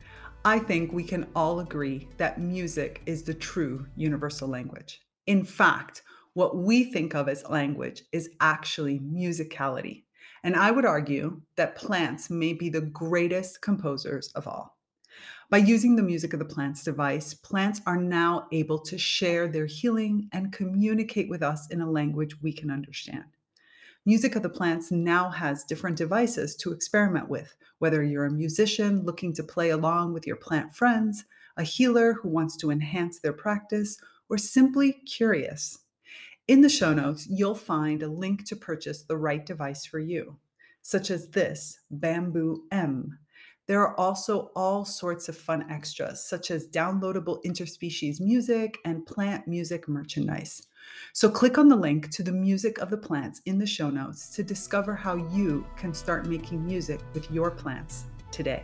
I 0.45 0.59
think 0.59 0.93
we 0.93 1.03
can 1.03 1.27
all 1.35 1.59
agree 1.59 2.07
that 2.17 2.39
music 2.39 3.01
is 3.05 3.23
the 3.23 3.33
true 3.33 3.87
universal 3.95 4.47
language. 4.47 5.01
In 5.27 5.43
fact, 5.43 6.01
what 6.39 6.55
we 6.55 6.85
think 6.85 7.13
of 7.13 7.27
as 7.27 7.43
language 7.49 8.03
is 8.13 8.29
actually 8.39 8.97
musicality. 8.99 10.03
And 10.41 10.55
I 10.55 10.71
would 10.71 10.85
argue 10.85 11.41
that 11.57 11.75
plants 11.75 12.29
may 12.29 12.53
be 12.53 12.69
the 12.69 12.79
greatest 12.79 13.61
composers 13.61 14.29
of 14.29 14.47
all. 14.47 14.77
By 15.49 15.57
using 15.57 15.97
the 15.97 16.01
music 16.01 16.31
of 16.31 16.39
the 16.39 16.45
plants 16.45 16.81
device, 16.81 17.33
plants 17.33 17.81
are 17.85 17.97
now 17.97 18.47
able 18.53 18.79
to 18.79 18.97
share 18.97 19.49
their 19.49 19.65
healing 19.65 20.29
and 20.31 20.53
communicate 20.53 21.29
with 21.29 21.43
us 21.43 21.67
in 21.71 21.81
a 21.81 21.91
language 21.91 22.41
we 22.41 22.53
can 22.53 22.71
understand. 22.71 23.25
Music 24.05 24.37
of 24.37 24.41
the 24.41 24.47
Plants 24.47 24.91
now 24.91 25.29
has 25.29 25.65
different 25.65 25.97
devices 25.97 26.55
to 26.55 26.71
experiment 26.71 27.27
with, 27.27 27.53
whether 27.79 28.01
you're 28.01 28.27
a 28.27 28.31
musician 28.31 29.03
looking 29.03 29.33
to 29.33 29.43
play 29.43 29.71
along 29.71 30.13
with 30.13 30.25
your 30.25 30.37
plant 30.37 30.73
friends, 30.73 31.25
a 31.57 31.63
healer 31.63 32.13
who 32.13 32.29
wants 32.29 32.55
to 32.55 32.71
enhance 32.71 33.19
their 33.19 33.33
practice, 33.33 33.97
or 34.29 34.37
simply 34.37 34.93
curious. 35.05 35.79
In 36.49 36.61
the 36.61 36.67
show 36.67 36.95
notes, 36.95 37.27
you'll 37.29 37.53
find 37.53 38.01
a 38.01 38.07
link 38.07 38.43
to 38.45 38.55
purchase 38.55 39.03
the 39.03 39.15
right 39.15 39.45
device 39.45 39.85
for 39.85 39.99
you, 39.99 40.39
such 40.81 41.11
as 41.11 41.29
this 41.29 41.81
Bamboo 41.91 42.63
M. 42.71 43.19
There 43.67 43.79
are 43.81 43.95
also 43.99 44.49
all 44.55 44.83
sorts 44.83 45.29
of 45.29 45.37
fun 45.37 45.69
extras, 45.69 46.27
such 46.27 46.49
as 46.49 46.67
downloadable 46.67 47.37
interspecies 47.45 48.19
music 48.19 48.79
and 48.83 49.05
plant 49.05 49.47
music 49.47 49.87
merchandise. 49.87 50.65
So 51.13 51.29
click 51.29 51.59
on 51.59 51.67
the 51.67 51.75
link 51.75 52.09
to 52.13 52.23
the 52.23 52.31
music 52.31 52.79
of 52.79 52.89
the 52.89 52.97
plants 52.97 53.43
in 53.45 53.59
the 53.59 53.67
show 53.67 53.91
notes 53.91 54.29
to 54.29 54.41
discover 54.41 54.95
how 54.95 55.17
you 55.17 55.67
can 55.77 55.93
start 55.93 56.25
making 56.25 56.65
music 56.65 56.99
with 57.13 57.29
your 57.29 57.51
plants 57.51 58.05
today. 58.31 58.63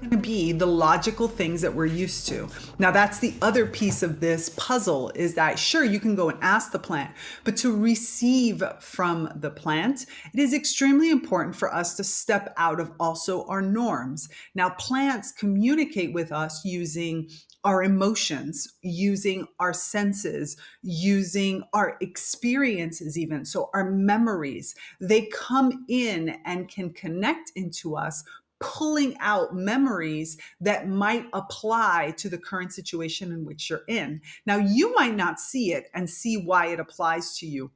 going 0.00 0.10
to 0.10 0.16
be 0.16 0.52
the 0.52 0.66
logical 0.66 1.28
things 1.28 1.60
that 1.60 1.74
we're 1.74 1.86
used 1.86 2.26
to. 2.28 2.48
Now, 2.78 2.90
that's 2.90 3.18
the 3.18 3.34
other 3.42 3.66
piece 3.66 4.02
of 4.02 4.20
this 4.20 4.48
puzzle 4.50 5.10
is 5.14 5.34
that 5.34 5.58
sure, 5.58 5.84
you 5.84 6.00
can 6.00 6.14
go 6.14 6.30
and 6.30 6.38
ask 6.42 6.72
the 6.72 6.78
plant, 6.78 7.14
but 7.44 7.56
to 7.58 7.76
receive 7.76 8.62
from 8.80 9.30
the 9.36 9.50
plant, 9.50 10.06
it 10.32 10.40
is 10.40 10.54
extremely 10.54 11.10
important 11.10 11.54
for 11.54 11.72
us 11.72 11.94
to 11.96 12.04
step 12.04 12.52
out 12.56 12.80
of 12.80 12.92
also 12.98 13.44
our 13.44 13.62
norms. 13.62 14.28
Now, 14.54 14.70
plants 14.70 15.32
communicate 15.32 16.12
with 16.12 16.32
us 16.32 16.64
using 16.64 17.28
our 17.62 17.82
emotions, 17.82 18.74
using 18.80 19.46
our 19.58 19.74
senses, 19.74 20.56
using 20.82 21.62
our 21.74 21.98
experiences, 22.00 23.18
even. 23.18 23.44
So, 23.44 23.68
our 23.74 23.90
memories, 23.90 24.74
they 24.98 25.26
come 25.26 25.84
in 25.88 26.40
and 26.46 26.68
can 26.68 26.90
connect 26.94 27.52
into 27.54 27.96
us 27.96 28.24
pulling 28.60 29.16
out 29.20 29.54
memories 29.54 30.38
that 30.60 30.88
might 30.88 31.26
apply 31.32 32.14
to 32.18 32.28
the 32.28 32.38
current 32.38 32.72
situation 32.72 33.32
in 33.32 33.44
which 33.44 33.68
you're 33.68 33.84
in. 33.88 34.20
Now, 34.46 34.56
you 34.56 34.94
might 34.94 35.16
not 35.16 35.40
see 35.40 35.72
it 35.72 35.88
and 35.94 36.08
see 36.08 36.36
why 36.36 36.66
it 36.66 36.78
applies 36.78 37.36
to 37.38 37.46
you. 37.46 37.70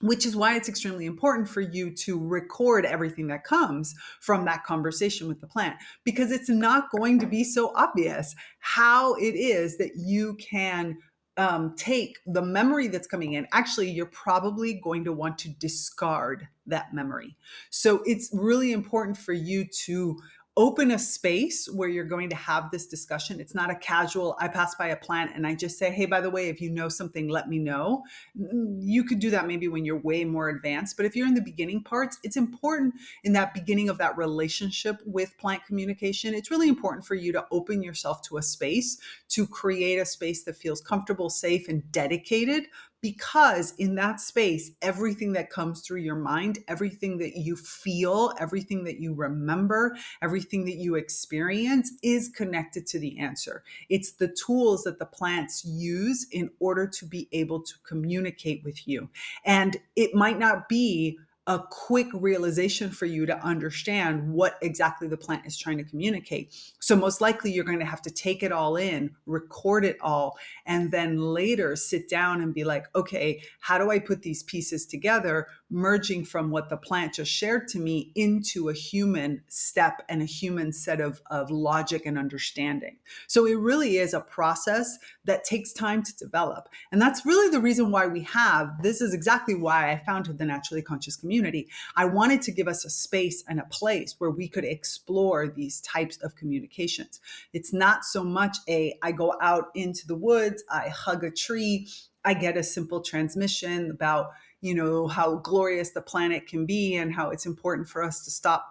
Which 0.00 0.26
is 0.26 0.34
why 0.34 0.56
it's 0.56 0.68
extremely 0.68 1.06
important 1.06 1.48
for 1.48 1.60
you 1.60 1.94
to 1.98 2.18
record 2.18 2.84
everything 2.84 3.28
that 3.28 3.44
comes 3.44 3.94
from 4.20 4.44
that 4.44 4.64
conversation 4.64 5.28
with 5.28 5.40
the 5.40 5.46
plant, 5.46 5.76
because 6.04 6.32
it's 6.32 6.48
not 6.48 6.90
going 6.90 7.20
to 7.20 7.26
be 7.26 7.44
so 7.44 7.72
obvious 7.76 8.34
how 8.58 9.14
it 9.14 9.36
is 9.36 9.78
that 9.78 9.92
you 9.94 10.34
can 10.34 10.98
um, 11.36 11.74
take 11.76 12.18
the 12.26 12.42
memory 12.42 12.88
that's 12.88 13.06
coming 13.06 13.32
in, 13.32 13.46
actually, 13.52 13.90
you're 13.90 14.06
probably 14.06 14.74
going 14.74 15.04
to 15.04 15.12
want 15.12 15.38
to 15.38 15.48
discard 15.48 16.48
that 16.66 16.94
memory. 16.94 17.36
So 17.70 18.02
it's 18.06 18.30
really 18.32 18.72
important 18.72 19.18
for 19.18 19.32
you 19.32 19.64
to 19.84 20.18
open 20.56 20.92
a 20.92 20.98
space 20.98 21.68
where 21.68 21.88
you're 21.88 22.04
going 22.04 22.30
to 22.30 22.36
have 22.36 22.70
this 22.70 22.86
discussion. 22.86 23.40
It's 23.40 23.56
not 23.56 23.70
a 23.70 23.74
casual, 23.74 24.36
I 24.38 24.46
pass 24.46 24.74
by 24.76 24.88
a 24.88 24.96
plant 24.96 25.32
and 25.34 25.46
I 25.46 25.56
just 25.56 25.78
say, 25.78 25.90
hey, 25.90 26.06
by 26.06 26.20
the 26.20 26.30
way, 26.30 26.48
if 26.48 26.60
you 26.60 26.70
know 26.70 26.88
something, 26.88 27.28
let 27.28 27.48
me 27.48 27.58
know. 27.58 28.04
You 28.34 29.02
could 29.02 29.18
do 29.18 29.30
that 29.30 29.48
maybe 29.48 29.66
when 29.66 29.84
you're 29.84 30.00
way 30.00 30.24
more 30.24 30.48
advanced. 30.48 30.96
But 30.96 31.06
if 31.06 31.16
you're 31.16 31.26
in 31.26 31.34
the 31.34 31.42
beginning 31.42 31.82
parts, 31.82 32.18
it's 32.22 32.36
important 32.36 32.94
in 33.24 33.32
that 33.32 33.52
beginning 33.52 33.88
of 33.88 33.98
that 33.98 34.16
relationship 34.16 34.96
with 35.04 35.36
plant 35.38 35.64
communication. 35.66 36.34
It's 36.34 36.52
really 36.52 36.68
important 36.68 37.04
for 37.04 37.16
you 37.16 37.32
to 37.32 37.46
open 37.50 37.82
yourself 37.82 38.22
to 38.28 38.36
a 38.36 38.42
space, 38.42 38.98
to 39.30 39.48
create 39.48 39.98
a 39.98 40.06
space 40.06 40.44
that 40.44 40.56
feels 40.56 40.80
comfortable, 40.80 41.30
safe, 41.30 41.68
and 41.68 41.90
dedicated 41.90 42.66
because 43.04 43.74
in 43.76 43.96
that 43.96 44.18
space, 44.18 44.70
everything 44.80 45.34
that 45.34 45.50
comes 45.50 45.82
through 45.82 46.00
your 46.00 46.16
mind, 46.16 46.60
everything 46.68 47.18
that 47.18 47.36
you 47.36 47.54
feel, 47.54 48.32
everything 48.40 48.82
that 48.84 48.98
you 48.98 49.12
remember, 49.12 49.94
everything 50.22 50.64
that 50.64 50.76
you 50.76 50.94
experience 50.94 51.92
is 52.02 52.30
connected 52.30 52.86
to 52.86 52.98
the 52.98 53.18
answer. 53.18 53.62
It's 53.90 54.12
the 54.12 54.28
tools 54.28 54.84
that 54.84 54.98
the 54.98 55.04
plants 55.04 55.66
use 55.66 56.26
in 56.32 56.48
order 56.60 56.86
to 56.86 57.04
be 57.04 57.28
able 57.32 57.60
to 57.60 57.74
communicate 57.86 58.64
with 58.64 58.88
you. 58.88 59.10
And 59.44 59.76
it 59.96 60.14
might 60.14 60.38
not 60.38 60.66
be 60.66 61.18
a 61.46 61.60
quick 61.70 62.06
realization 62.14 62.90
for 62.90 63.04
you 63.04 63.26
to 63.26 63.38
understand 63.44 64.26
what 64.32 64.56
exactly 64.62 65.06
the 65.06 65.16
plant 65.16 65.44
is 65.44 65.58
trying 65.58 65.76
to 65.76 65.84
communicate. 65.84 66.54
So, 66.80 66.96
most 66.96 67.20
likely, 67.20 67.52
you're 67.52 67.64
going 67.64 67.80
to 67.80 67.84
have 67.84 68.00
to 68.02 68.10
take 68.10 68.42
it 68.42 68.50
all 68.50 68.76
in, 68.76 69.14
record 69.26 69.84
it 69.84 69.98
all, 70.00 70.38
and 70.64 70.90
then 70.90 71.18
later 71.18 71.76
sit 71.76 72.08
down 72.08 72.40
and 72.40 72.54
be 72.54 72.64
like, 72.64 72.86
okay, 72.96 73.42
how 73.60 73.76
do 73.76 73.90
I 73.90 73.98
put 73.98 74.22
these 74.22 74.42
pieces 74.44 74.86
together, 74.86 75.48
merging 75.70 76.24
from 76.24 76.50
what 76.50 76.68
the 76.68 76.76
plant 76.76 77.14
just 77.14 77.30
shared 77.30 77.68
to 77.68 77.78
me 77.78 78.12
into 78.14 78.68
a 78.68 78.74
human 78.74 79.42
step 79.48 80.02
and 80.08 80.22
a 80.22 80.26
human 80.26 80.72
set 80.72 81.00
of, 81.00 81.20
of 81.30 81.50
logic 81.50 82.06
and 82.06 82.18
understanding? 82.18 82.96
So, 83.26 83.46
it 83.46 83.58
really 83.58 83.96
is 83.96 84.14
a 84.14 84.20
process 84.20 84.98
that 85.24 85.44
takes 85.44 85.72
time 85.72 86.02
to 86.02 86.16
develop. 86.16 86.68
And 86.92 87.00
that's 87.00 87.26
really 87.26 87.50
the 87.50 87.60
reason 87.60 87.90
why 87.90 88.06
we 88.06 88.22
have 88.22 88.82
this 88.82 89.00
is 89.00 89.14
exactly 89.14 89.54
why 89.54 89.90
I 89.90 90.02
founded 90.04 90.38
the 90.38 90.44
Naturally 90.44 90.82
Conscious 90.82 91.16
Community. 91.16 91.68
I 91.96 92.04
wanted 92.04 92.42
to 92.42 92.52
give 92.52 92.68
us 92.68 92.84
a 92.84 92.90
space 92.90 93.42
and 93.48 93.60
a 93.60 93.64
place 93.70 94.14
where 94.18 94.30
we 94.30 94.48
could 94.48 94.64
explore 94.64 95.48
these 95.48 95.80
types 95.80 96.18
of 96.18 96.36
communications. 96.36 97.20
It's 97.52 97.72
not 97.72 98.04
so 98.04 98.22
much 98.22 98.58
a 98.68 98.98
I 99.02 99.12
go 99.12 99.34
out 99.40 99.66
into 99.74 100.06
the 100.06 100.16
woods, 100.16 100.62
I 100.70 100.88
hug 100.88 101.24
a 101.24 101.30
tree, 101.30 101.88
I 102.24 102.34
get 102.34 102.56
a 102.56 102.62
simple 102.62 103.00
transmission 103.00 103.90
about, 103.90 104.30
you 104.64 104.74
know, 104.74 105.06
how 105.06 105.36
glorious 105.36 105.90
the 105.90 106.00
planet 106.00 106.46
can 106.46 106.64
be 106.64 106.96
and 106.96 107.12
how 107.12 107.28
it's 107.28 107.44
important 107.44 107.86
for 107.86 108.02
us 108.02 108.24
to 108.24 108.30
stop 108.30 108.70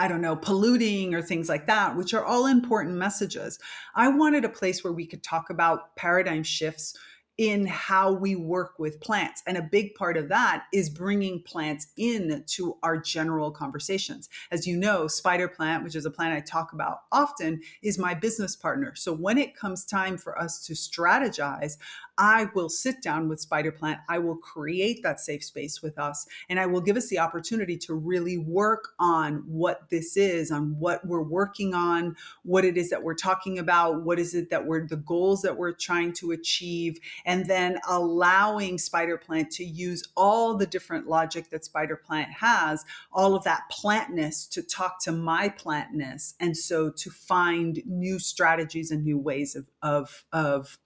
I 0.00 0.06
don't 0.06 0.20
know, 0.20 0.36
polluting 0.36 1.12
or 1.12 1.22
things 1.22 1.48
like 1.48 1.66
that, 1.66 1.96
which 1.96 2.14
are 2.14 2.24
all 2.24 2.46
important 2.46 2.94
messages. 2.94 3.58
I 3.96 4.06
wanted 4.06 4.44
a 4.44 4.48
place 4.48 4.84
where 4.84 4.92
we 4.92 5.04
could 5.04 5.24
talk 5.24 5.50
about 5.50 5.96
paradigm 5.96 6.44
shifts 6.44 6.96
in 7.38 7.66
how 7.66 8.12
we 8.12 8.34
work 8.34 8.78
with 8.78 9.00
plants. 9.00 9.44
And 9.46 9.56
a 9.56 9.62
big 9.62 9.94
part 9.94 10.16
of 10.16 10.28
that 10.28 10.64
is 10.72 10.90
bringing 10.90 11.40
plants 11.40 11.86
in 11.96 12.44
to 12.48 12.76
our 12.82 12.98
general 12.98 13.52
conversations. 13.52 14.28
As 14.50 14.66
you 14.66 14.76
know, 14.76 15.06
Spider 15.06 15.46
Plant, 15.46 15.84
which 15.84 15.94
is 15.94 16.04
a 16.04 16.10
plant 16.10 16.34
I 16.34 16.40
talk 16.40 16.72
about 16.72 17.02
often, 17.12 17.60
is 17.80 17.96
my 17.96 18.12
business 18.12 18.56
partner. 18.56 18.94
So 18.96 19.14
when 19.14 19.38
it 19.38 19.56
comes 19.56 19.84
time 19.84 20.18
for 20.18 20.36
us 20.36 20.66
to 20.66 20.72
strategize, 20.72 21.78
I 22.18 22.48
will 22.52 22.68
sit 22.68 23.00
down 23.00 23.28
with 23.28 23.40
Spider 23.40 23.70
Plant. 23.70 24.00
I 24.08 24.18
will 24.18 24.36
create 24.36 25.04
that 25.04 25.20
safe 25.20 25.44
space 25.44 25.80
with 25.80 25.98
us, 25.98 26.26
and 26.48 26.58
I 26.58 26.66
will 26.66 26.80
give 26.80 26.96
us 26.96 27.06
the 27.06 27.20
opportunity 27.20 27.78
to 27.78 27.94
really 27.94 28.36
work 28.36 28.88
on 28.98 29.44
what 29.46 29.88
this 29.88 30.16
is, 30.16 30.50
on 30.50 30.76
what 30.80 31.06
we're 31.06 31.22
working 31.22 31.74
on, 31.74 32.16
what 32.42 32.64
it 32.64 32.76
is 32.76 32.90
that 32.90 33.04
we're 33.04 33.14
talking 33.14 33.60
about, 33.60 34.02
what 34.02 34.18
is 34.18 34.34
it 34.34 34.50
that 34.50 34.66
we're 34.66 34.84
the 34.84 34.96
goals 34.96 35.42
that 35.42 35.56
we're 35.56 35.70
trying 35.70 36.12
to 36.14 36.32
achieve, 36.32 36.98
and 37.28 37.44
then 37.44 37.78
allowing 37.86 38.78
Spider 38.78 39.18
Plant 39.18 39.50
to 39.50 39.64
use 39.64 40.02
all 40.16 40.56
the 40.56 40.66
different 40.66 41.06
logic 41.06 41.50
that 41.50 41.62
Spider 41.62 41.94
Plant 41.94 42.32
has, 42.32 42.86
all 43.12 43.34
of 43.34 43.44
that 43.44 43.64
plantness 43.70 44.48
to 44.48 44.62
talk 44.62 44.98
to 45.02 45.12
my 45.12 45.50
plantness, 45.50 46.32
and 46.40 46.56
so 46.56 46.88
to 46.90 47.10
find 47.10 47.82
new 47.84 48.18
strategies 48.18 48.90
and 48.90 49.04
new 49.04 49.18
ways 49.18 49.54
of 49.54 49.66
of 49.82 50.24
of 50.32 50.78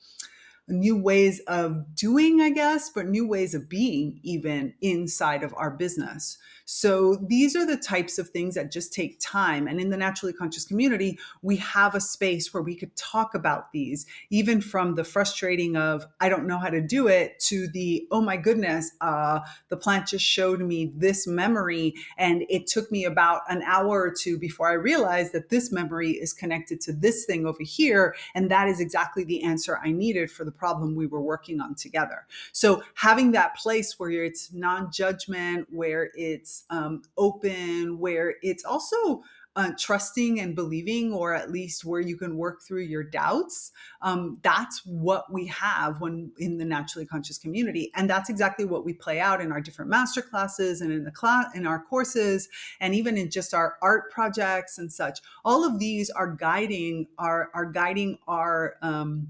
new 0.69 0.97
ways 0.97 1.41
of 1.47 1.95
doing, 1.95 2.41
I 2.41 2.51
guess, 2.51 2.91
but 2.91 3.07
new 3.07 3.27
ways 3.27 3.55
of 3.55 3.69
being 3.69 4.21
even 4.23 4.75
inside 4.81 5.43
of 5.43 5.55
our 5.57 5.71
business. 5.71 6.39
So 6.65 7.17
these 7.17 7.57
are 7.57 7.67
the 7.67 7.77
types 7.77 8.19
of 8.19 8.31
things 8.31 8.55
that 8.55 8.71
just 8.71 8.93
take 8.93 9.21
time. 9.21 9.67
And 9.67 9.81
in 9.81 9.91
the 9.91 9.97
naturally 9.97 10.33
conscious 10.33 10.65
community, 10.65 11.19
we 11.43 11.57
have 11.57 11.95
a 11.95 12.01
space 12.01 12.55
where 12.55 12.63
we 12.63 12.77
could 12.77 12.95
talk 12.97 13.35
about 13.35 13.73
these, 13.73 14.07
even 14.31 14.61
from 14.61 14.95
the 14.95 15.05
frustrating 15.05 15.77
of, 15.77 16.07
I 16.21 16.29
don't 16.29 16.47
know 16.47 16.59
how 16.59 16.71
to 16.71 16.81
do 16.81 17.09
it, 17.09 17.41
to 17.49 17.67
the, 17.67 18.07
oh 18.11 18.21
my 18.21 18.37
goodness, 18.37 18.93
uh, 19.01 19.41
the 19.69 19.77
plant 19.77 20.07
just 20.07 20.25
showed 20.25 20.61
me 20.61 20.93
this 20.97 21.27
memory. 21.27 21.95
And 22.17 22.45
it 22.49 22.69
took 22.69 22.91
me 22.93 23.05
about 23.05 23.43
an 23.49 23.63
hour 23.63 24.01
or 24.01 24.15
two 24.17 24.39
before 24.39 24.71
I 24.71 24.75
realized 24.75 25.33
that 25.33 25.51
this 25.51 25.73
memory 25.73 26.13
is 26.13 26.33
connected 26.33 26.81
to 26.83 26.93
this 26.93 27.25
thing 27.25 27.45
over 27.45 27.63
here. 27.63 28.15
And 28.35 28.51
that 28.51 28.69
is 28.69 28.81
exactly 28.81 29.25
the 29.25 29.43
answer 29.43 29.81
I 29.85 29.91
needed 29.91 30.31
for 30.31 30.45
the 30.45 30.53
problem 30.63 30.95
we 30.95 31.09
were 31.09 31.21
working 31.21 31.61
on 31.61 31.75
together. 31.75 32.25
So 32.53 32.85
having 32.95 33.33
that 33.33 33.57
place 33.57 33.99
where 33.99 34.11
it's 34.11 34.53
non 34.53 34.93
judgment, 34.93 35.67
where 35.71 36.11
it's 36.15 36.65
um, 36.71 37.03
open, 37.17 37.99
where 37.99 38.35
it's 38.43 38.65
also 38.65 39.25
uh, 39.55 39.71
trusting 39.79 40.41
and 40.41 40.55
believing, 40.55 41.13
or 41.13 41.35
at 41.35 41.51
least 41.51 41.85
where 41.85 42.01
you 42.01 42.17
can 42.17 42.37
work 42.37 42.63
through 42.63 42.83
your 42.83 43.03
doubts. 43.03 43.73
Um, 44.01 44.39
that's 44.43 44.85
what 44.87 45.31
we 45.31 45.47
have 45.49 46.01
when 46.01 46.33
in 46.39 46.57
the 46.57 46.65
naturally 46.65 47.05
conscious 47.05 47.39
community, 47.39 47.91
and 47.95 48.09
that's 48.09 48.31
exactly 48.31 48.65
what 48.65 48.85
we 48.85 48.95
play 48.95 49.21
out 49.21 49.41
in 49.41 49.53
our 49.53 49.61
different 49.61 49.91
master 49.91 50.23
classes 50.23 50.81
and 50.81 50.91
in 50.93 51.05
the 51.05 51.11
class 51.11 51.47
in 51.55 51.67
our 51.67 51.81
courses, 51.81 52.49
and 52.81 52.95
even 52.95 53.19
in 53.19 53.31
just 53.31 53.53
our 53.53 53.77
art 53.83 54.11
projects 54.11 54.79
and 54.79 54.91
such. 54.91 55.19
All 55.45 55.65
of 55.65 55.79
these 55.79 56.09
are 56.09 56.29
guiding 56.29 57.09
our 57.19 57.51
are 57.53 57.67
guiding 57.67 58.19
our 58.27 58.77
um, 58.81 59.29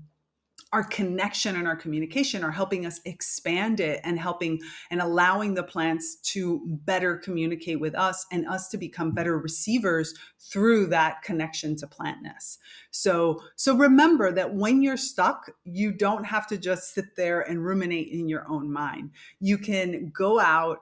our 0.72 0.82
connection 0.84 1.56
and 1.56 1.68
our 1.68 1.76
communication 1.76 2.42
are 2.42 2.50
helping 2.50 2.86
us 2.86 3.00
expand 3.04 3.78
it 3.78 4.00
and 4.04 4.18
helping 4.18 4.60
and 4.90 5.02
allowing 5.02 5.54
the 5.54 5.62
plants 5.62 6.16
to 6.16 6.62
better 6.84 7.16
communicate 7.16 7.78
with 7.78 7.94
us 7.94 8.24
and 8.32 8.46
us 8.48 8.68
to 8.68 8.78
become 8.78 9.12
better 9.12 9.38
receivers 9.38 10.14
through 10.40 10.86
that 10.86 11.22
connection 11.22 11.76
to 11.76 11.86
plantness. 11.86 12.58
So 12.90 13.42
so 13.56 13.76
remember 13.76 14.32
that 14.32 14.54
when 14.54 14.82
you're 14.82 14.96
stuck 14.96 15.50
you 15.64 15.92
don't 15.92 16.24
have 16.24 16.46
to 16.48 16.56
just 16.56 16.94
sit 16.94 17.16
there 17.16 17.42
and 17.42 17.64
ruminate 17.64 18.08
in 18.08 18.28
your 18.28 18.48
own 18.48 18.72
mind. 18.72 19.10
You 19.40 19.58
can 19.58 20.10
go 20.14 20.40
out 20.40 20.80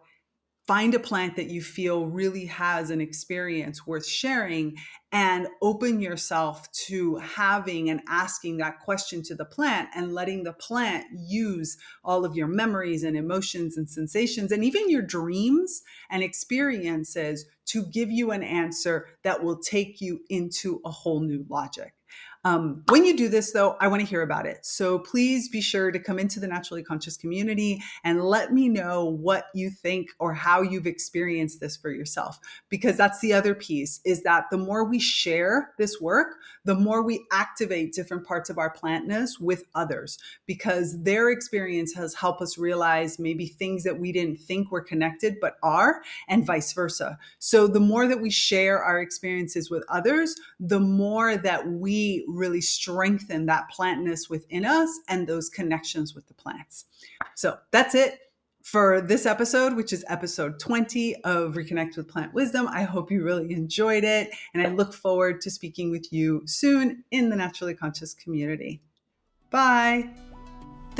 find 0.67 0.95
a 0.95 1.00
plant 1.00 1.37
that 1.37 1.49
you 1.49 1.62
feel 1.62 2.07
really 2.07 2.47
has 2.47 2.90
an 2.90 3.00
experience 3.00 3.87
worth 3.87 4.07
sharing 4.07 4.76
and 5.12 5.49
open 5.61 6.00
yourself 6.00 6.71
to 6.71 7.17
having 7.17 7.90
and 7.90 8.00
asking 8.09 8.59
that 8.59 8.79
question 8.79 9.23
to 9.23 9.35
the 9.35 9.45
plant 9.45 9.88
and 9.95 10.14
letting 10.14 10.45
the 10.45 10.52
plant 10.52 11.05
use 11.12 11.76
all 12.05 12.25
of 12.25 12.37
your 12.37 12.47
memories 12.47 13.02
and 13.02 13.17
emotions 13.17 13.76
and 13.76 13.90
sensations 13.90 14.52
and 14.52 14.64
even 14.64 14.88
your 14.88 15.02
dreams 15.02 15.83
and 16.11 16.23
experiences 16.23 17.47
to 17.71 17.85
give 17.87 18.11
you 18.11 18.31
an 18.31 18.43
answer 18.43 19.07
that 19.23 19.43
will 19.43 19.59
take 19.59 20.00
you 20.00 20.21
into 20.29 20.81
a 20.85 20.91
whole 20.91 21.21
new 21.21 21.45
logic. 21.49 21.95
Um, 22.43 22.85
when 22.89 23.05
you 23.05 23.17
do 23.17 23.29
this, 23.29 23.53
though, 23.53 23.77
I 23.81 23.89
want 23.89 24.00
to 24.00 24.07
hear 24.07 24.23
about 24.23 24.47
it. 24.47 24.65
So 24.65 24.99
please 24.99 25.49
be 25.50 25.61
sure 25.61 25.91
to 25.91 25.99
come 25.99 26.19
into 26.19 26.41
the 26.41 26.47
Naturally 26.47 26.83
Conscious 26.83 27.17
community 27.17 27.83
and 28.03 28.25
let 28.25 28.53
me 28.53 28.69
know 28.69 29.05
what 29.05 29.47
you 29.55 29.69
think 29.69 30.09
or 30.19 30.33
how 30.33 30.62
you've 30.62 30.87
experienced 30.87 31.61
this 31.61 31.77
for 31.77 31.91
yourself. 31.91 32.41
Because 32.71 32.97
that's 32.97 33.21
the 33.21 33.35
other 33.35 33.55
piece 33.55 34.00
is 34.07 34.23
that 34.23 34.47
the 34.50 34.57
more 34.57 34.85
we 34.85 34.99
share 34.99 35.73
this 35.77 36.00
work, 36.00 36.37
the 36.65 36.75
more 36.75 37.03
we 37.03 37.27
activate 37.31 37.93
different 37.93 38.27
parts 38.27 38.49
of 38.49 38.57
our 38.57 38.73
plantness 38.75 39.39
with 39.39 39.65
others 39.75 40.19
because 40.47 41.03
their 41.03 41.31
experience 41.31 41.95
has 41.95 42.15
helped 42.15 42.41
us 42.41 42.57
realize 42.57 43.19
maybe 43.19 43.47
things 43.47 43.83
that 43.83 43.99
we 43.99 44.12
didn't 44.12 44.41
think 44.41 44.71
were 44.71 44.81
connected 44.81 45.37
but 45.41 45.57
are, 45.62 46.03
and 46.29 46.47
vice 46.47 46.73
versa. 46.73 47.19
So 47.39 47.60
the 47.67 47.81
more 47.81 48.07
that 48.07 48.21
we 48.21 48.31
share 48.31 48.83
our 48.83 49.00
experiences 49.00 49.71
with 49.71 49.85
others, 49.88 50.35
the 50.58 50.80
more 50.80 51.37
that 51.37 51.67
we 51.67 52.25
really 52.28 52.61
strengthen 52.61 53.47
that 53.47 53.65
plantness 53.76 54.28
within 54.28 54.65
us 54.65 55.00
and 55.08 55.26
those 55.26 55.49
connections 55.49 56.15
with 56.15 56.26
the 56.28 56.34
plants. 56.34 56.87
So 57.34 57.58
that's 57.71 57.95
it 57.95 58.21
for 58.63 59.00
this 59.00 59.26
episode, 59.26 59.75
which 59.75 59.93
is 59.93 60.04
episode 60.08 60.58
20 60.58 61.17
of 61.25 61.54
Reconnect 61.54 61.97
with 61.97 62.08
Plant 62.08 62.34
Wisdom. 62.34 62.69
I 62.69 62.82
hope 62.82 63.11
you 63.11 63.25
really 63.25 63.52
enjoyed 63.52 64.04
it, 64.04 64.30
and 64.54 64.67
I 64.67 64.71
look 64.71 64.93
forward 64.93 65.41
to 65.43 65.50
speaking 65.50 65.91
with 65.91 66.13
you 66.13 66.43
soon 66.47 67.04
in 67.11 67.30
the 67.30 67.37
Naturally 67.37 67.75
Conscious 67.75 68.15
community. 68.15 68.80
Bye. 69.50 70.11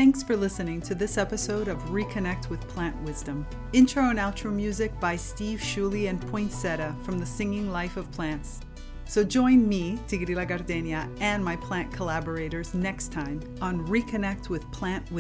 Thanks 0.01 0.23
for 0.23 0.35
listening 0.35 0.81
to 0.81 0.95
this 0.95 1.19
episode 1.19 1.69
of 1.69 1.77
Reconnect 1.91 2.49
with 2.49 2.67
Plant 2.69 2.97
Wisdom. 3.03 3.47
Intro 3.75 4.05
and 4.05 4.19
outro 4.19 4.51
music 4.51 4.99
by 4.99 5.15
Steve 5.15 5.59
Sciulli 5.59 6.09
and 6.09 6.19
Poinsettia 6.29 6.97
from 7.03 7.19
the 7.19 7.27
Singing 7.27 7.71
Life 7.71 7.99
of 7.99 8.11
Plants. 8.11 8.61
So 9.05 9.23
join 9.23 9.69
me, 9.69 9.99
Tigrilla 10.09 10.49
Gardenia, 10.49 11.07
and 11.21 11.45
my 11.45 11.55
plant 11.57 11.93
collaborators 11.93 12.73
next 12.73 13.13
time 13.13 13.43
on 13.61 13.87
Reconnect 13.89 14.49
with 14.49 14.63
Plant 14.73 15.05
Wisdom. 15.13 15.19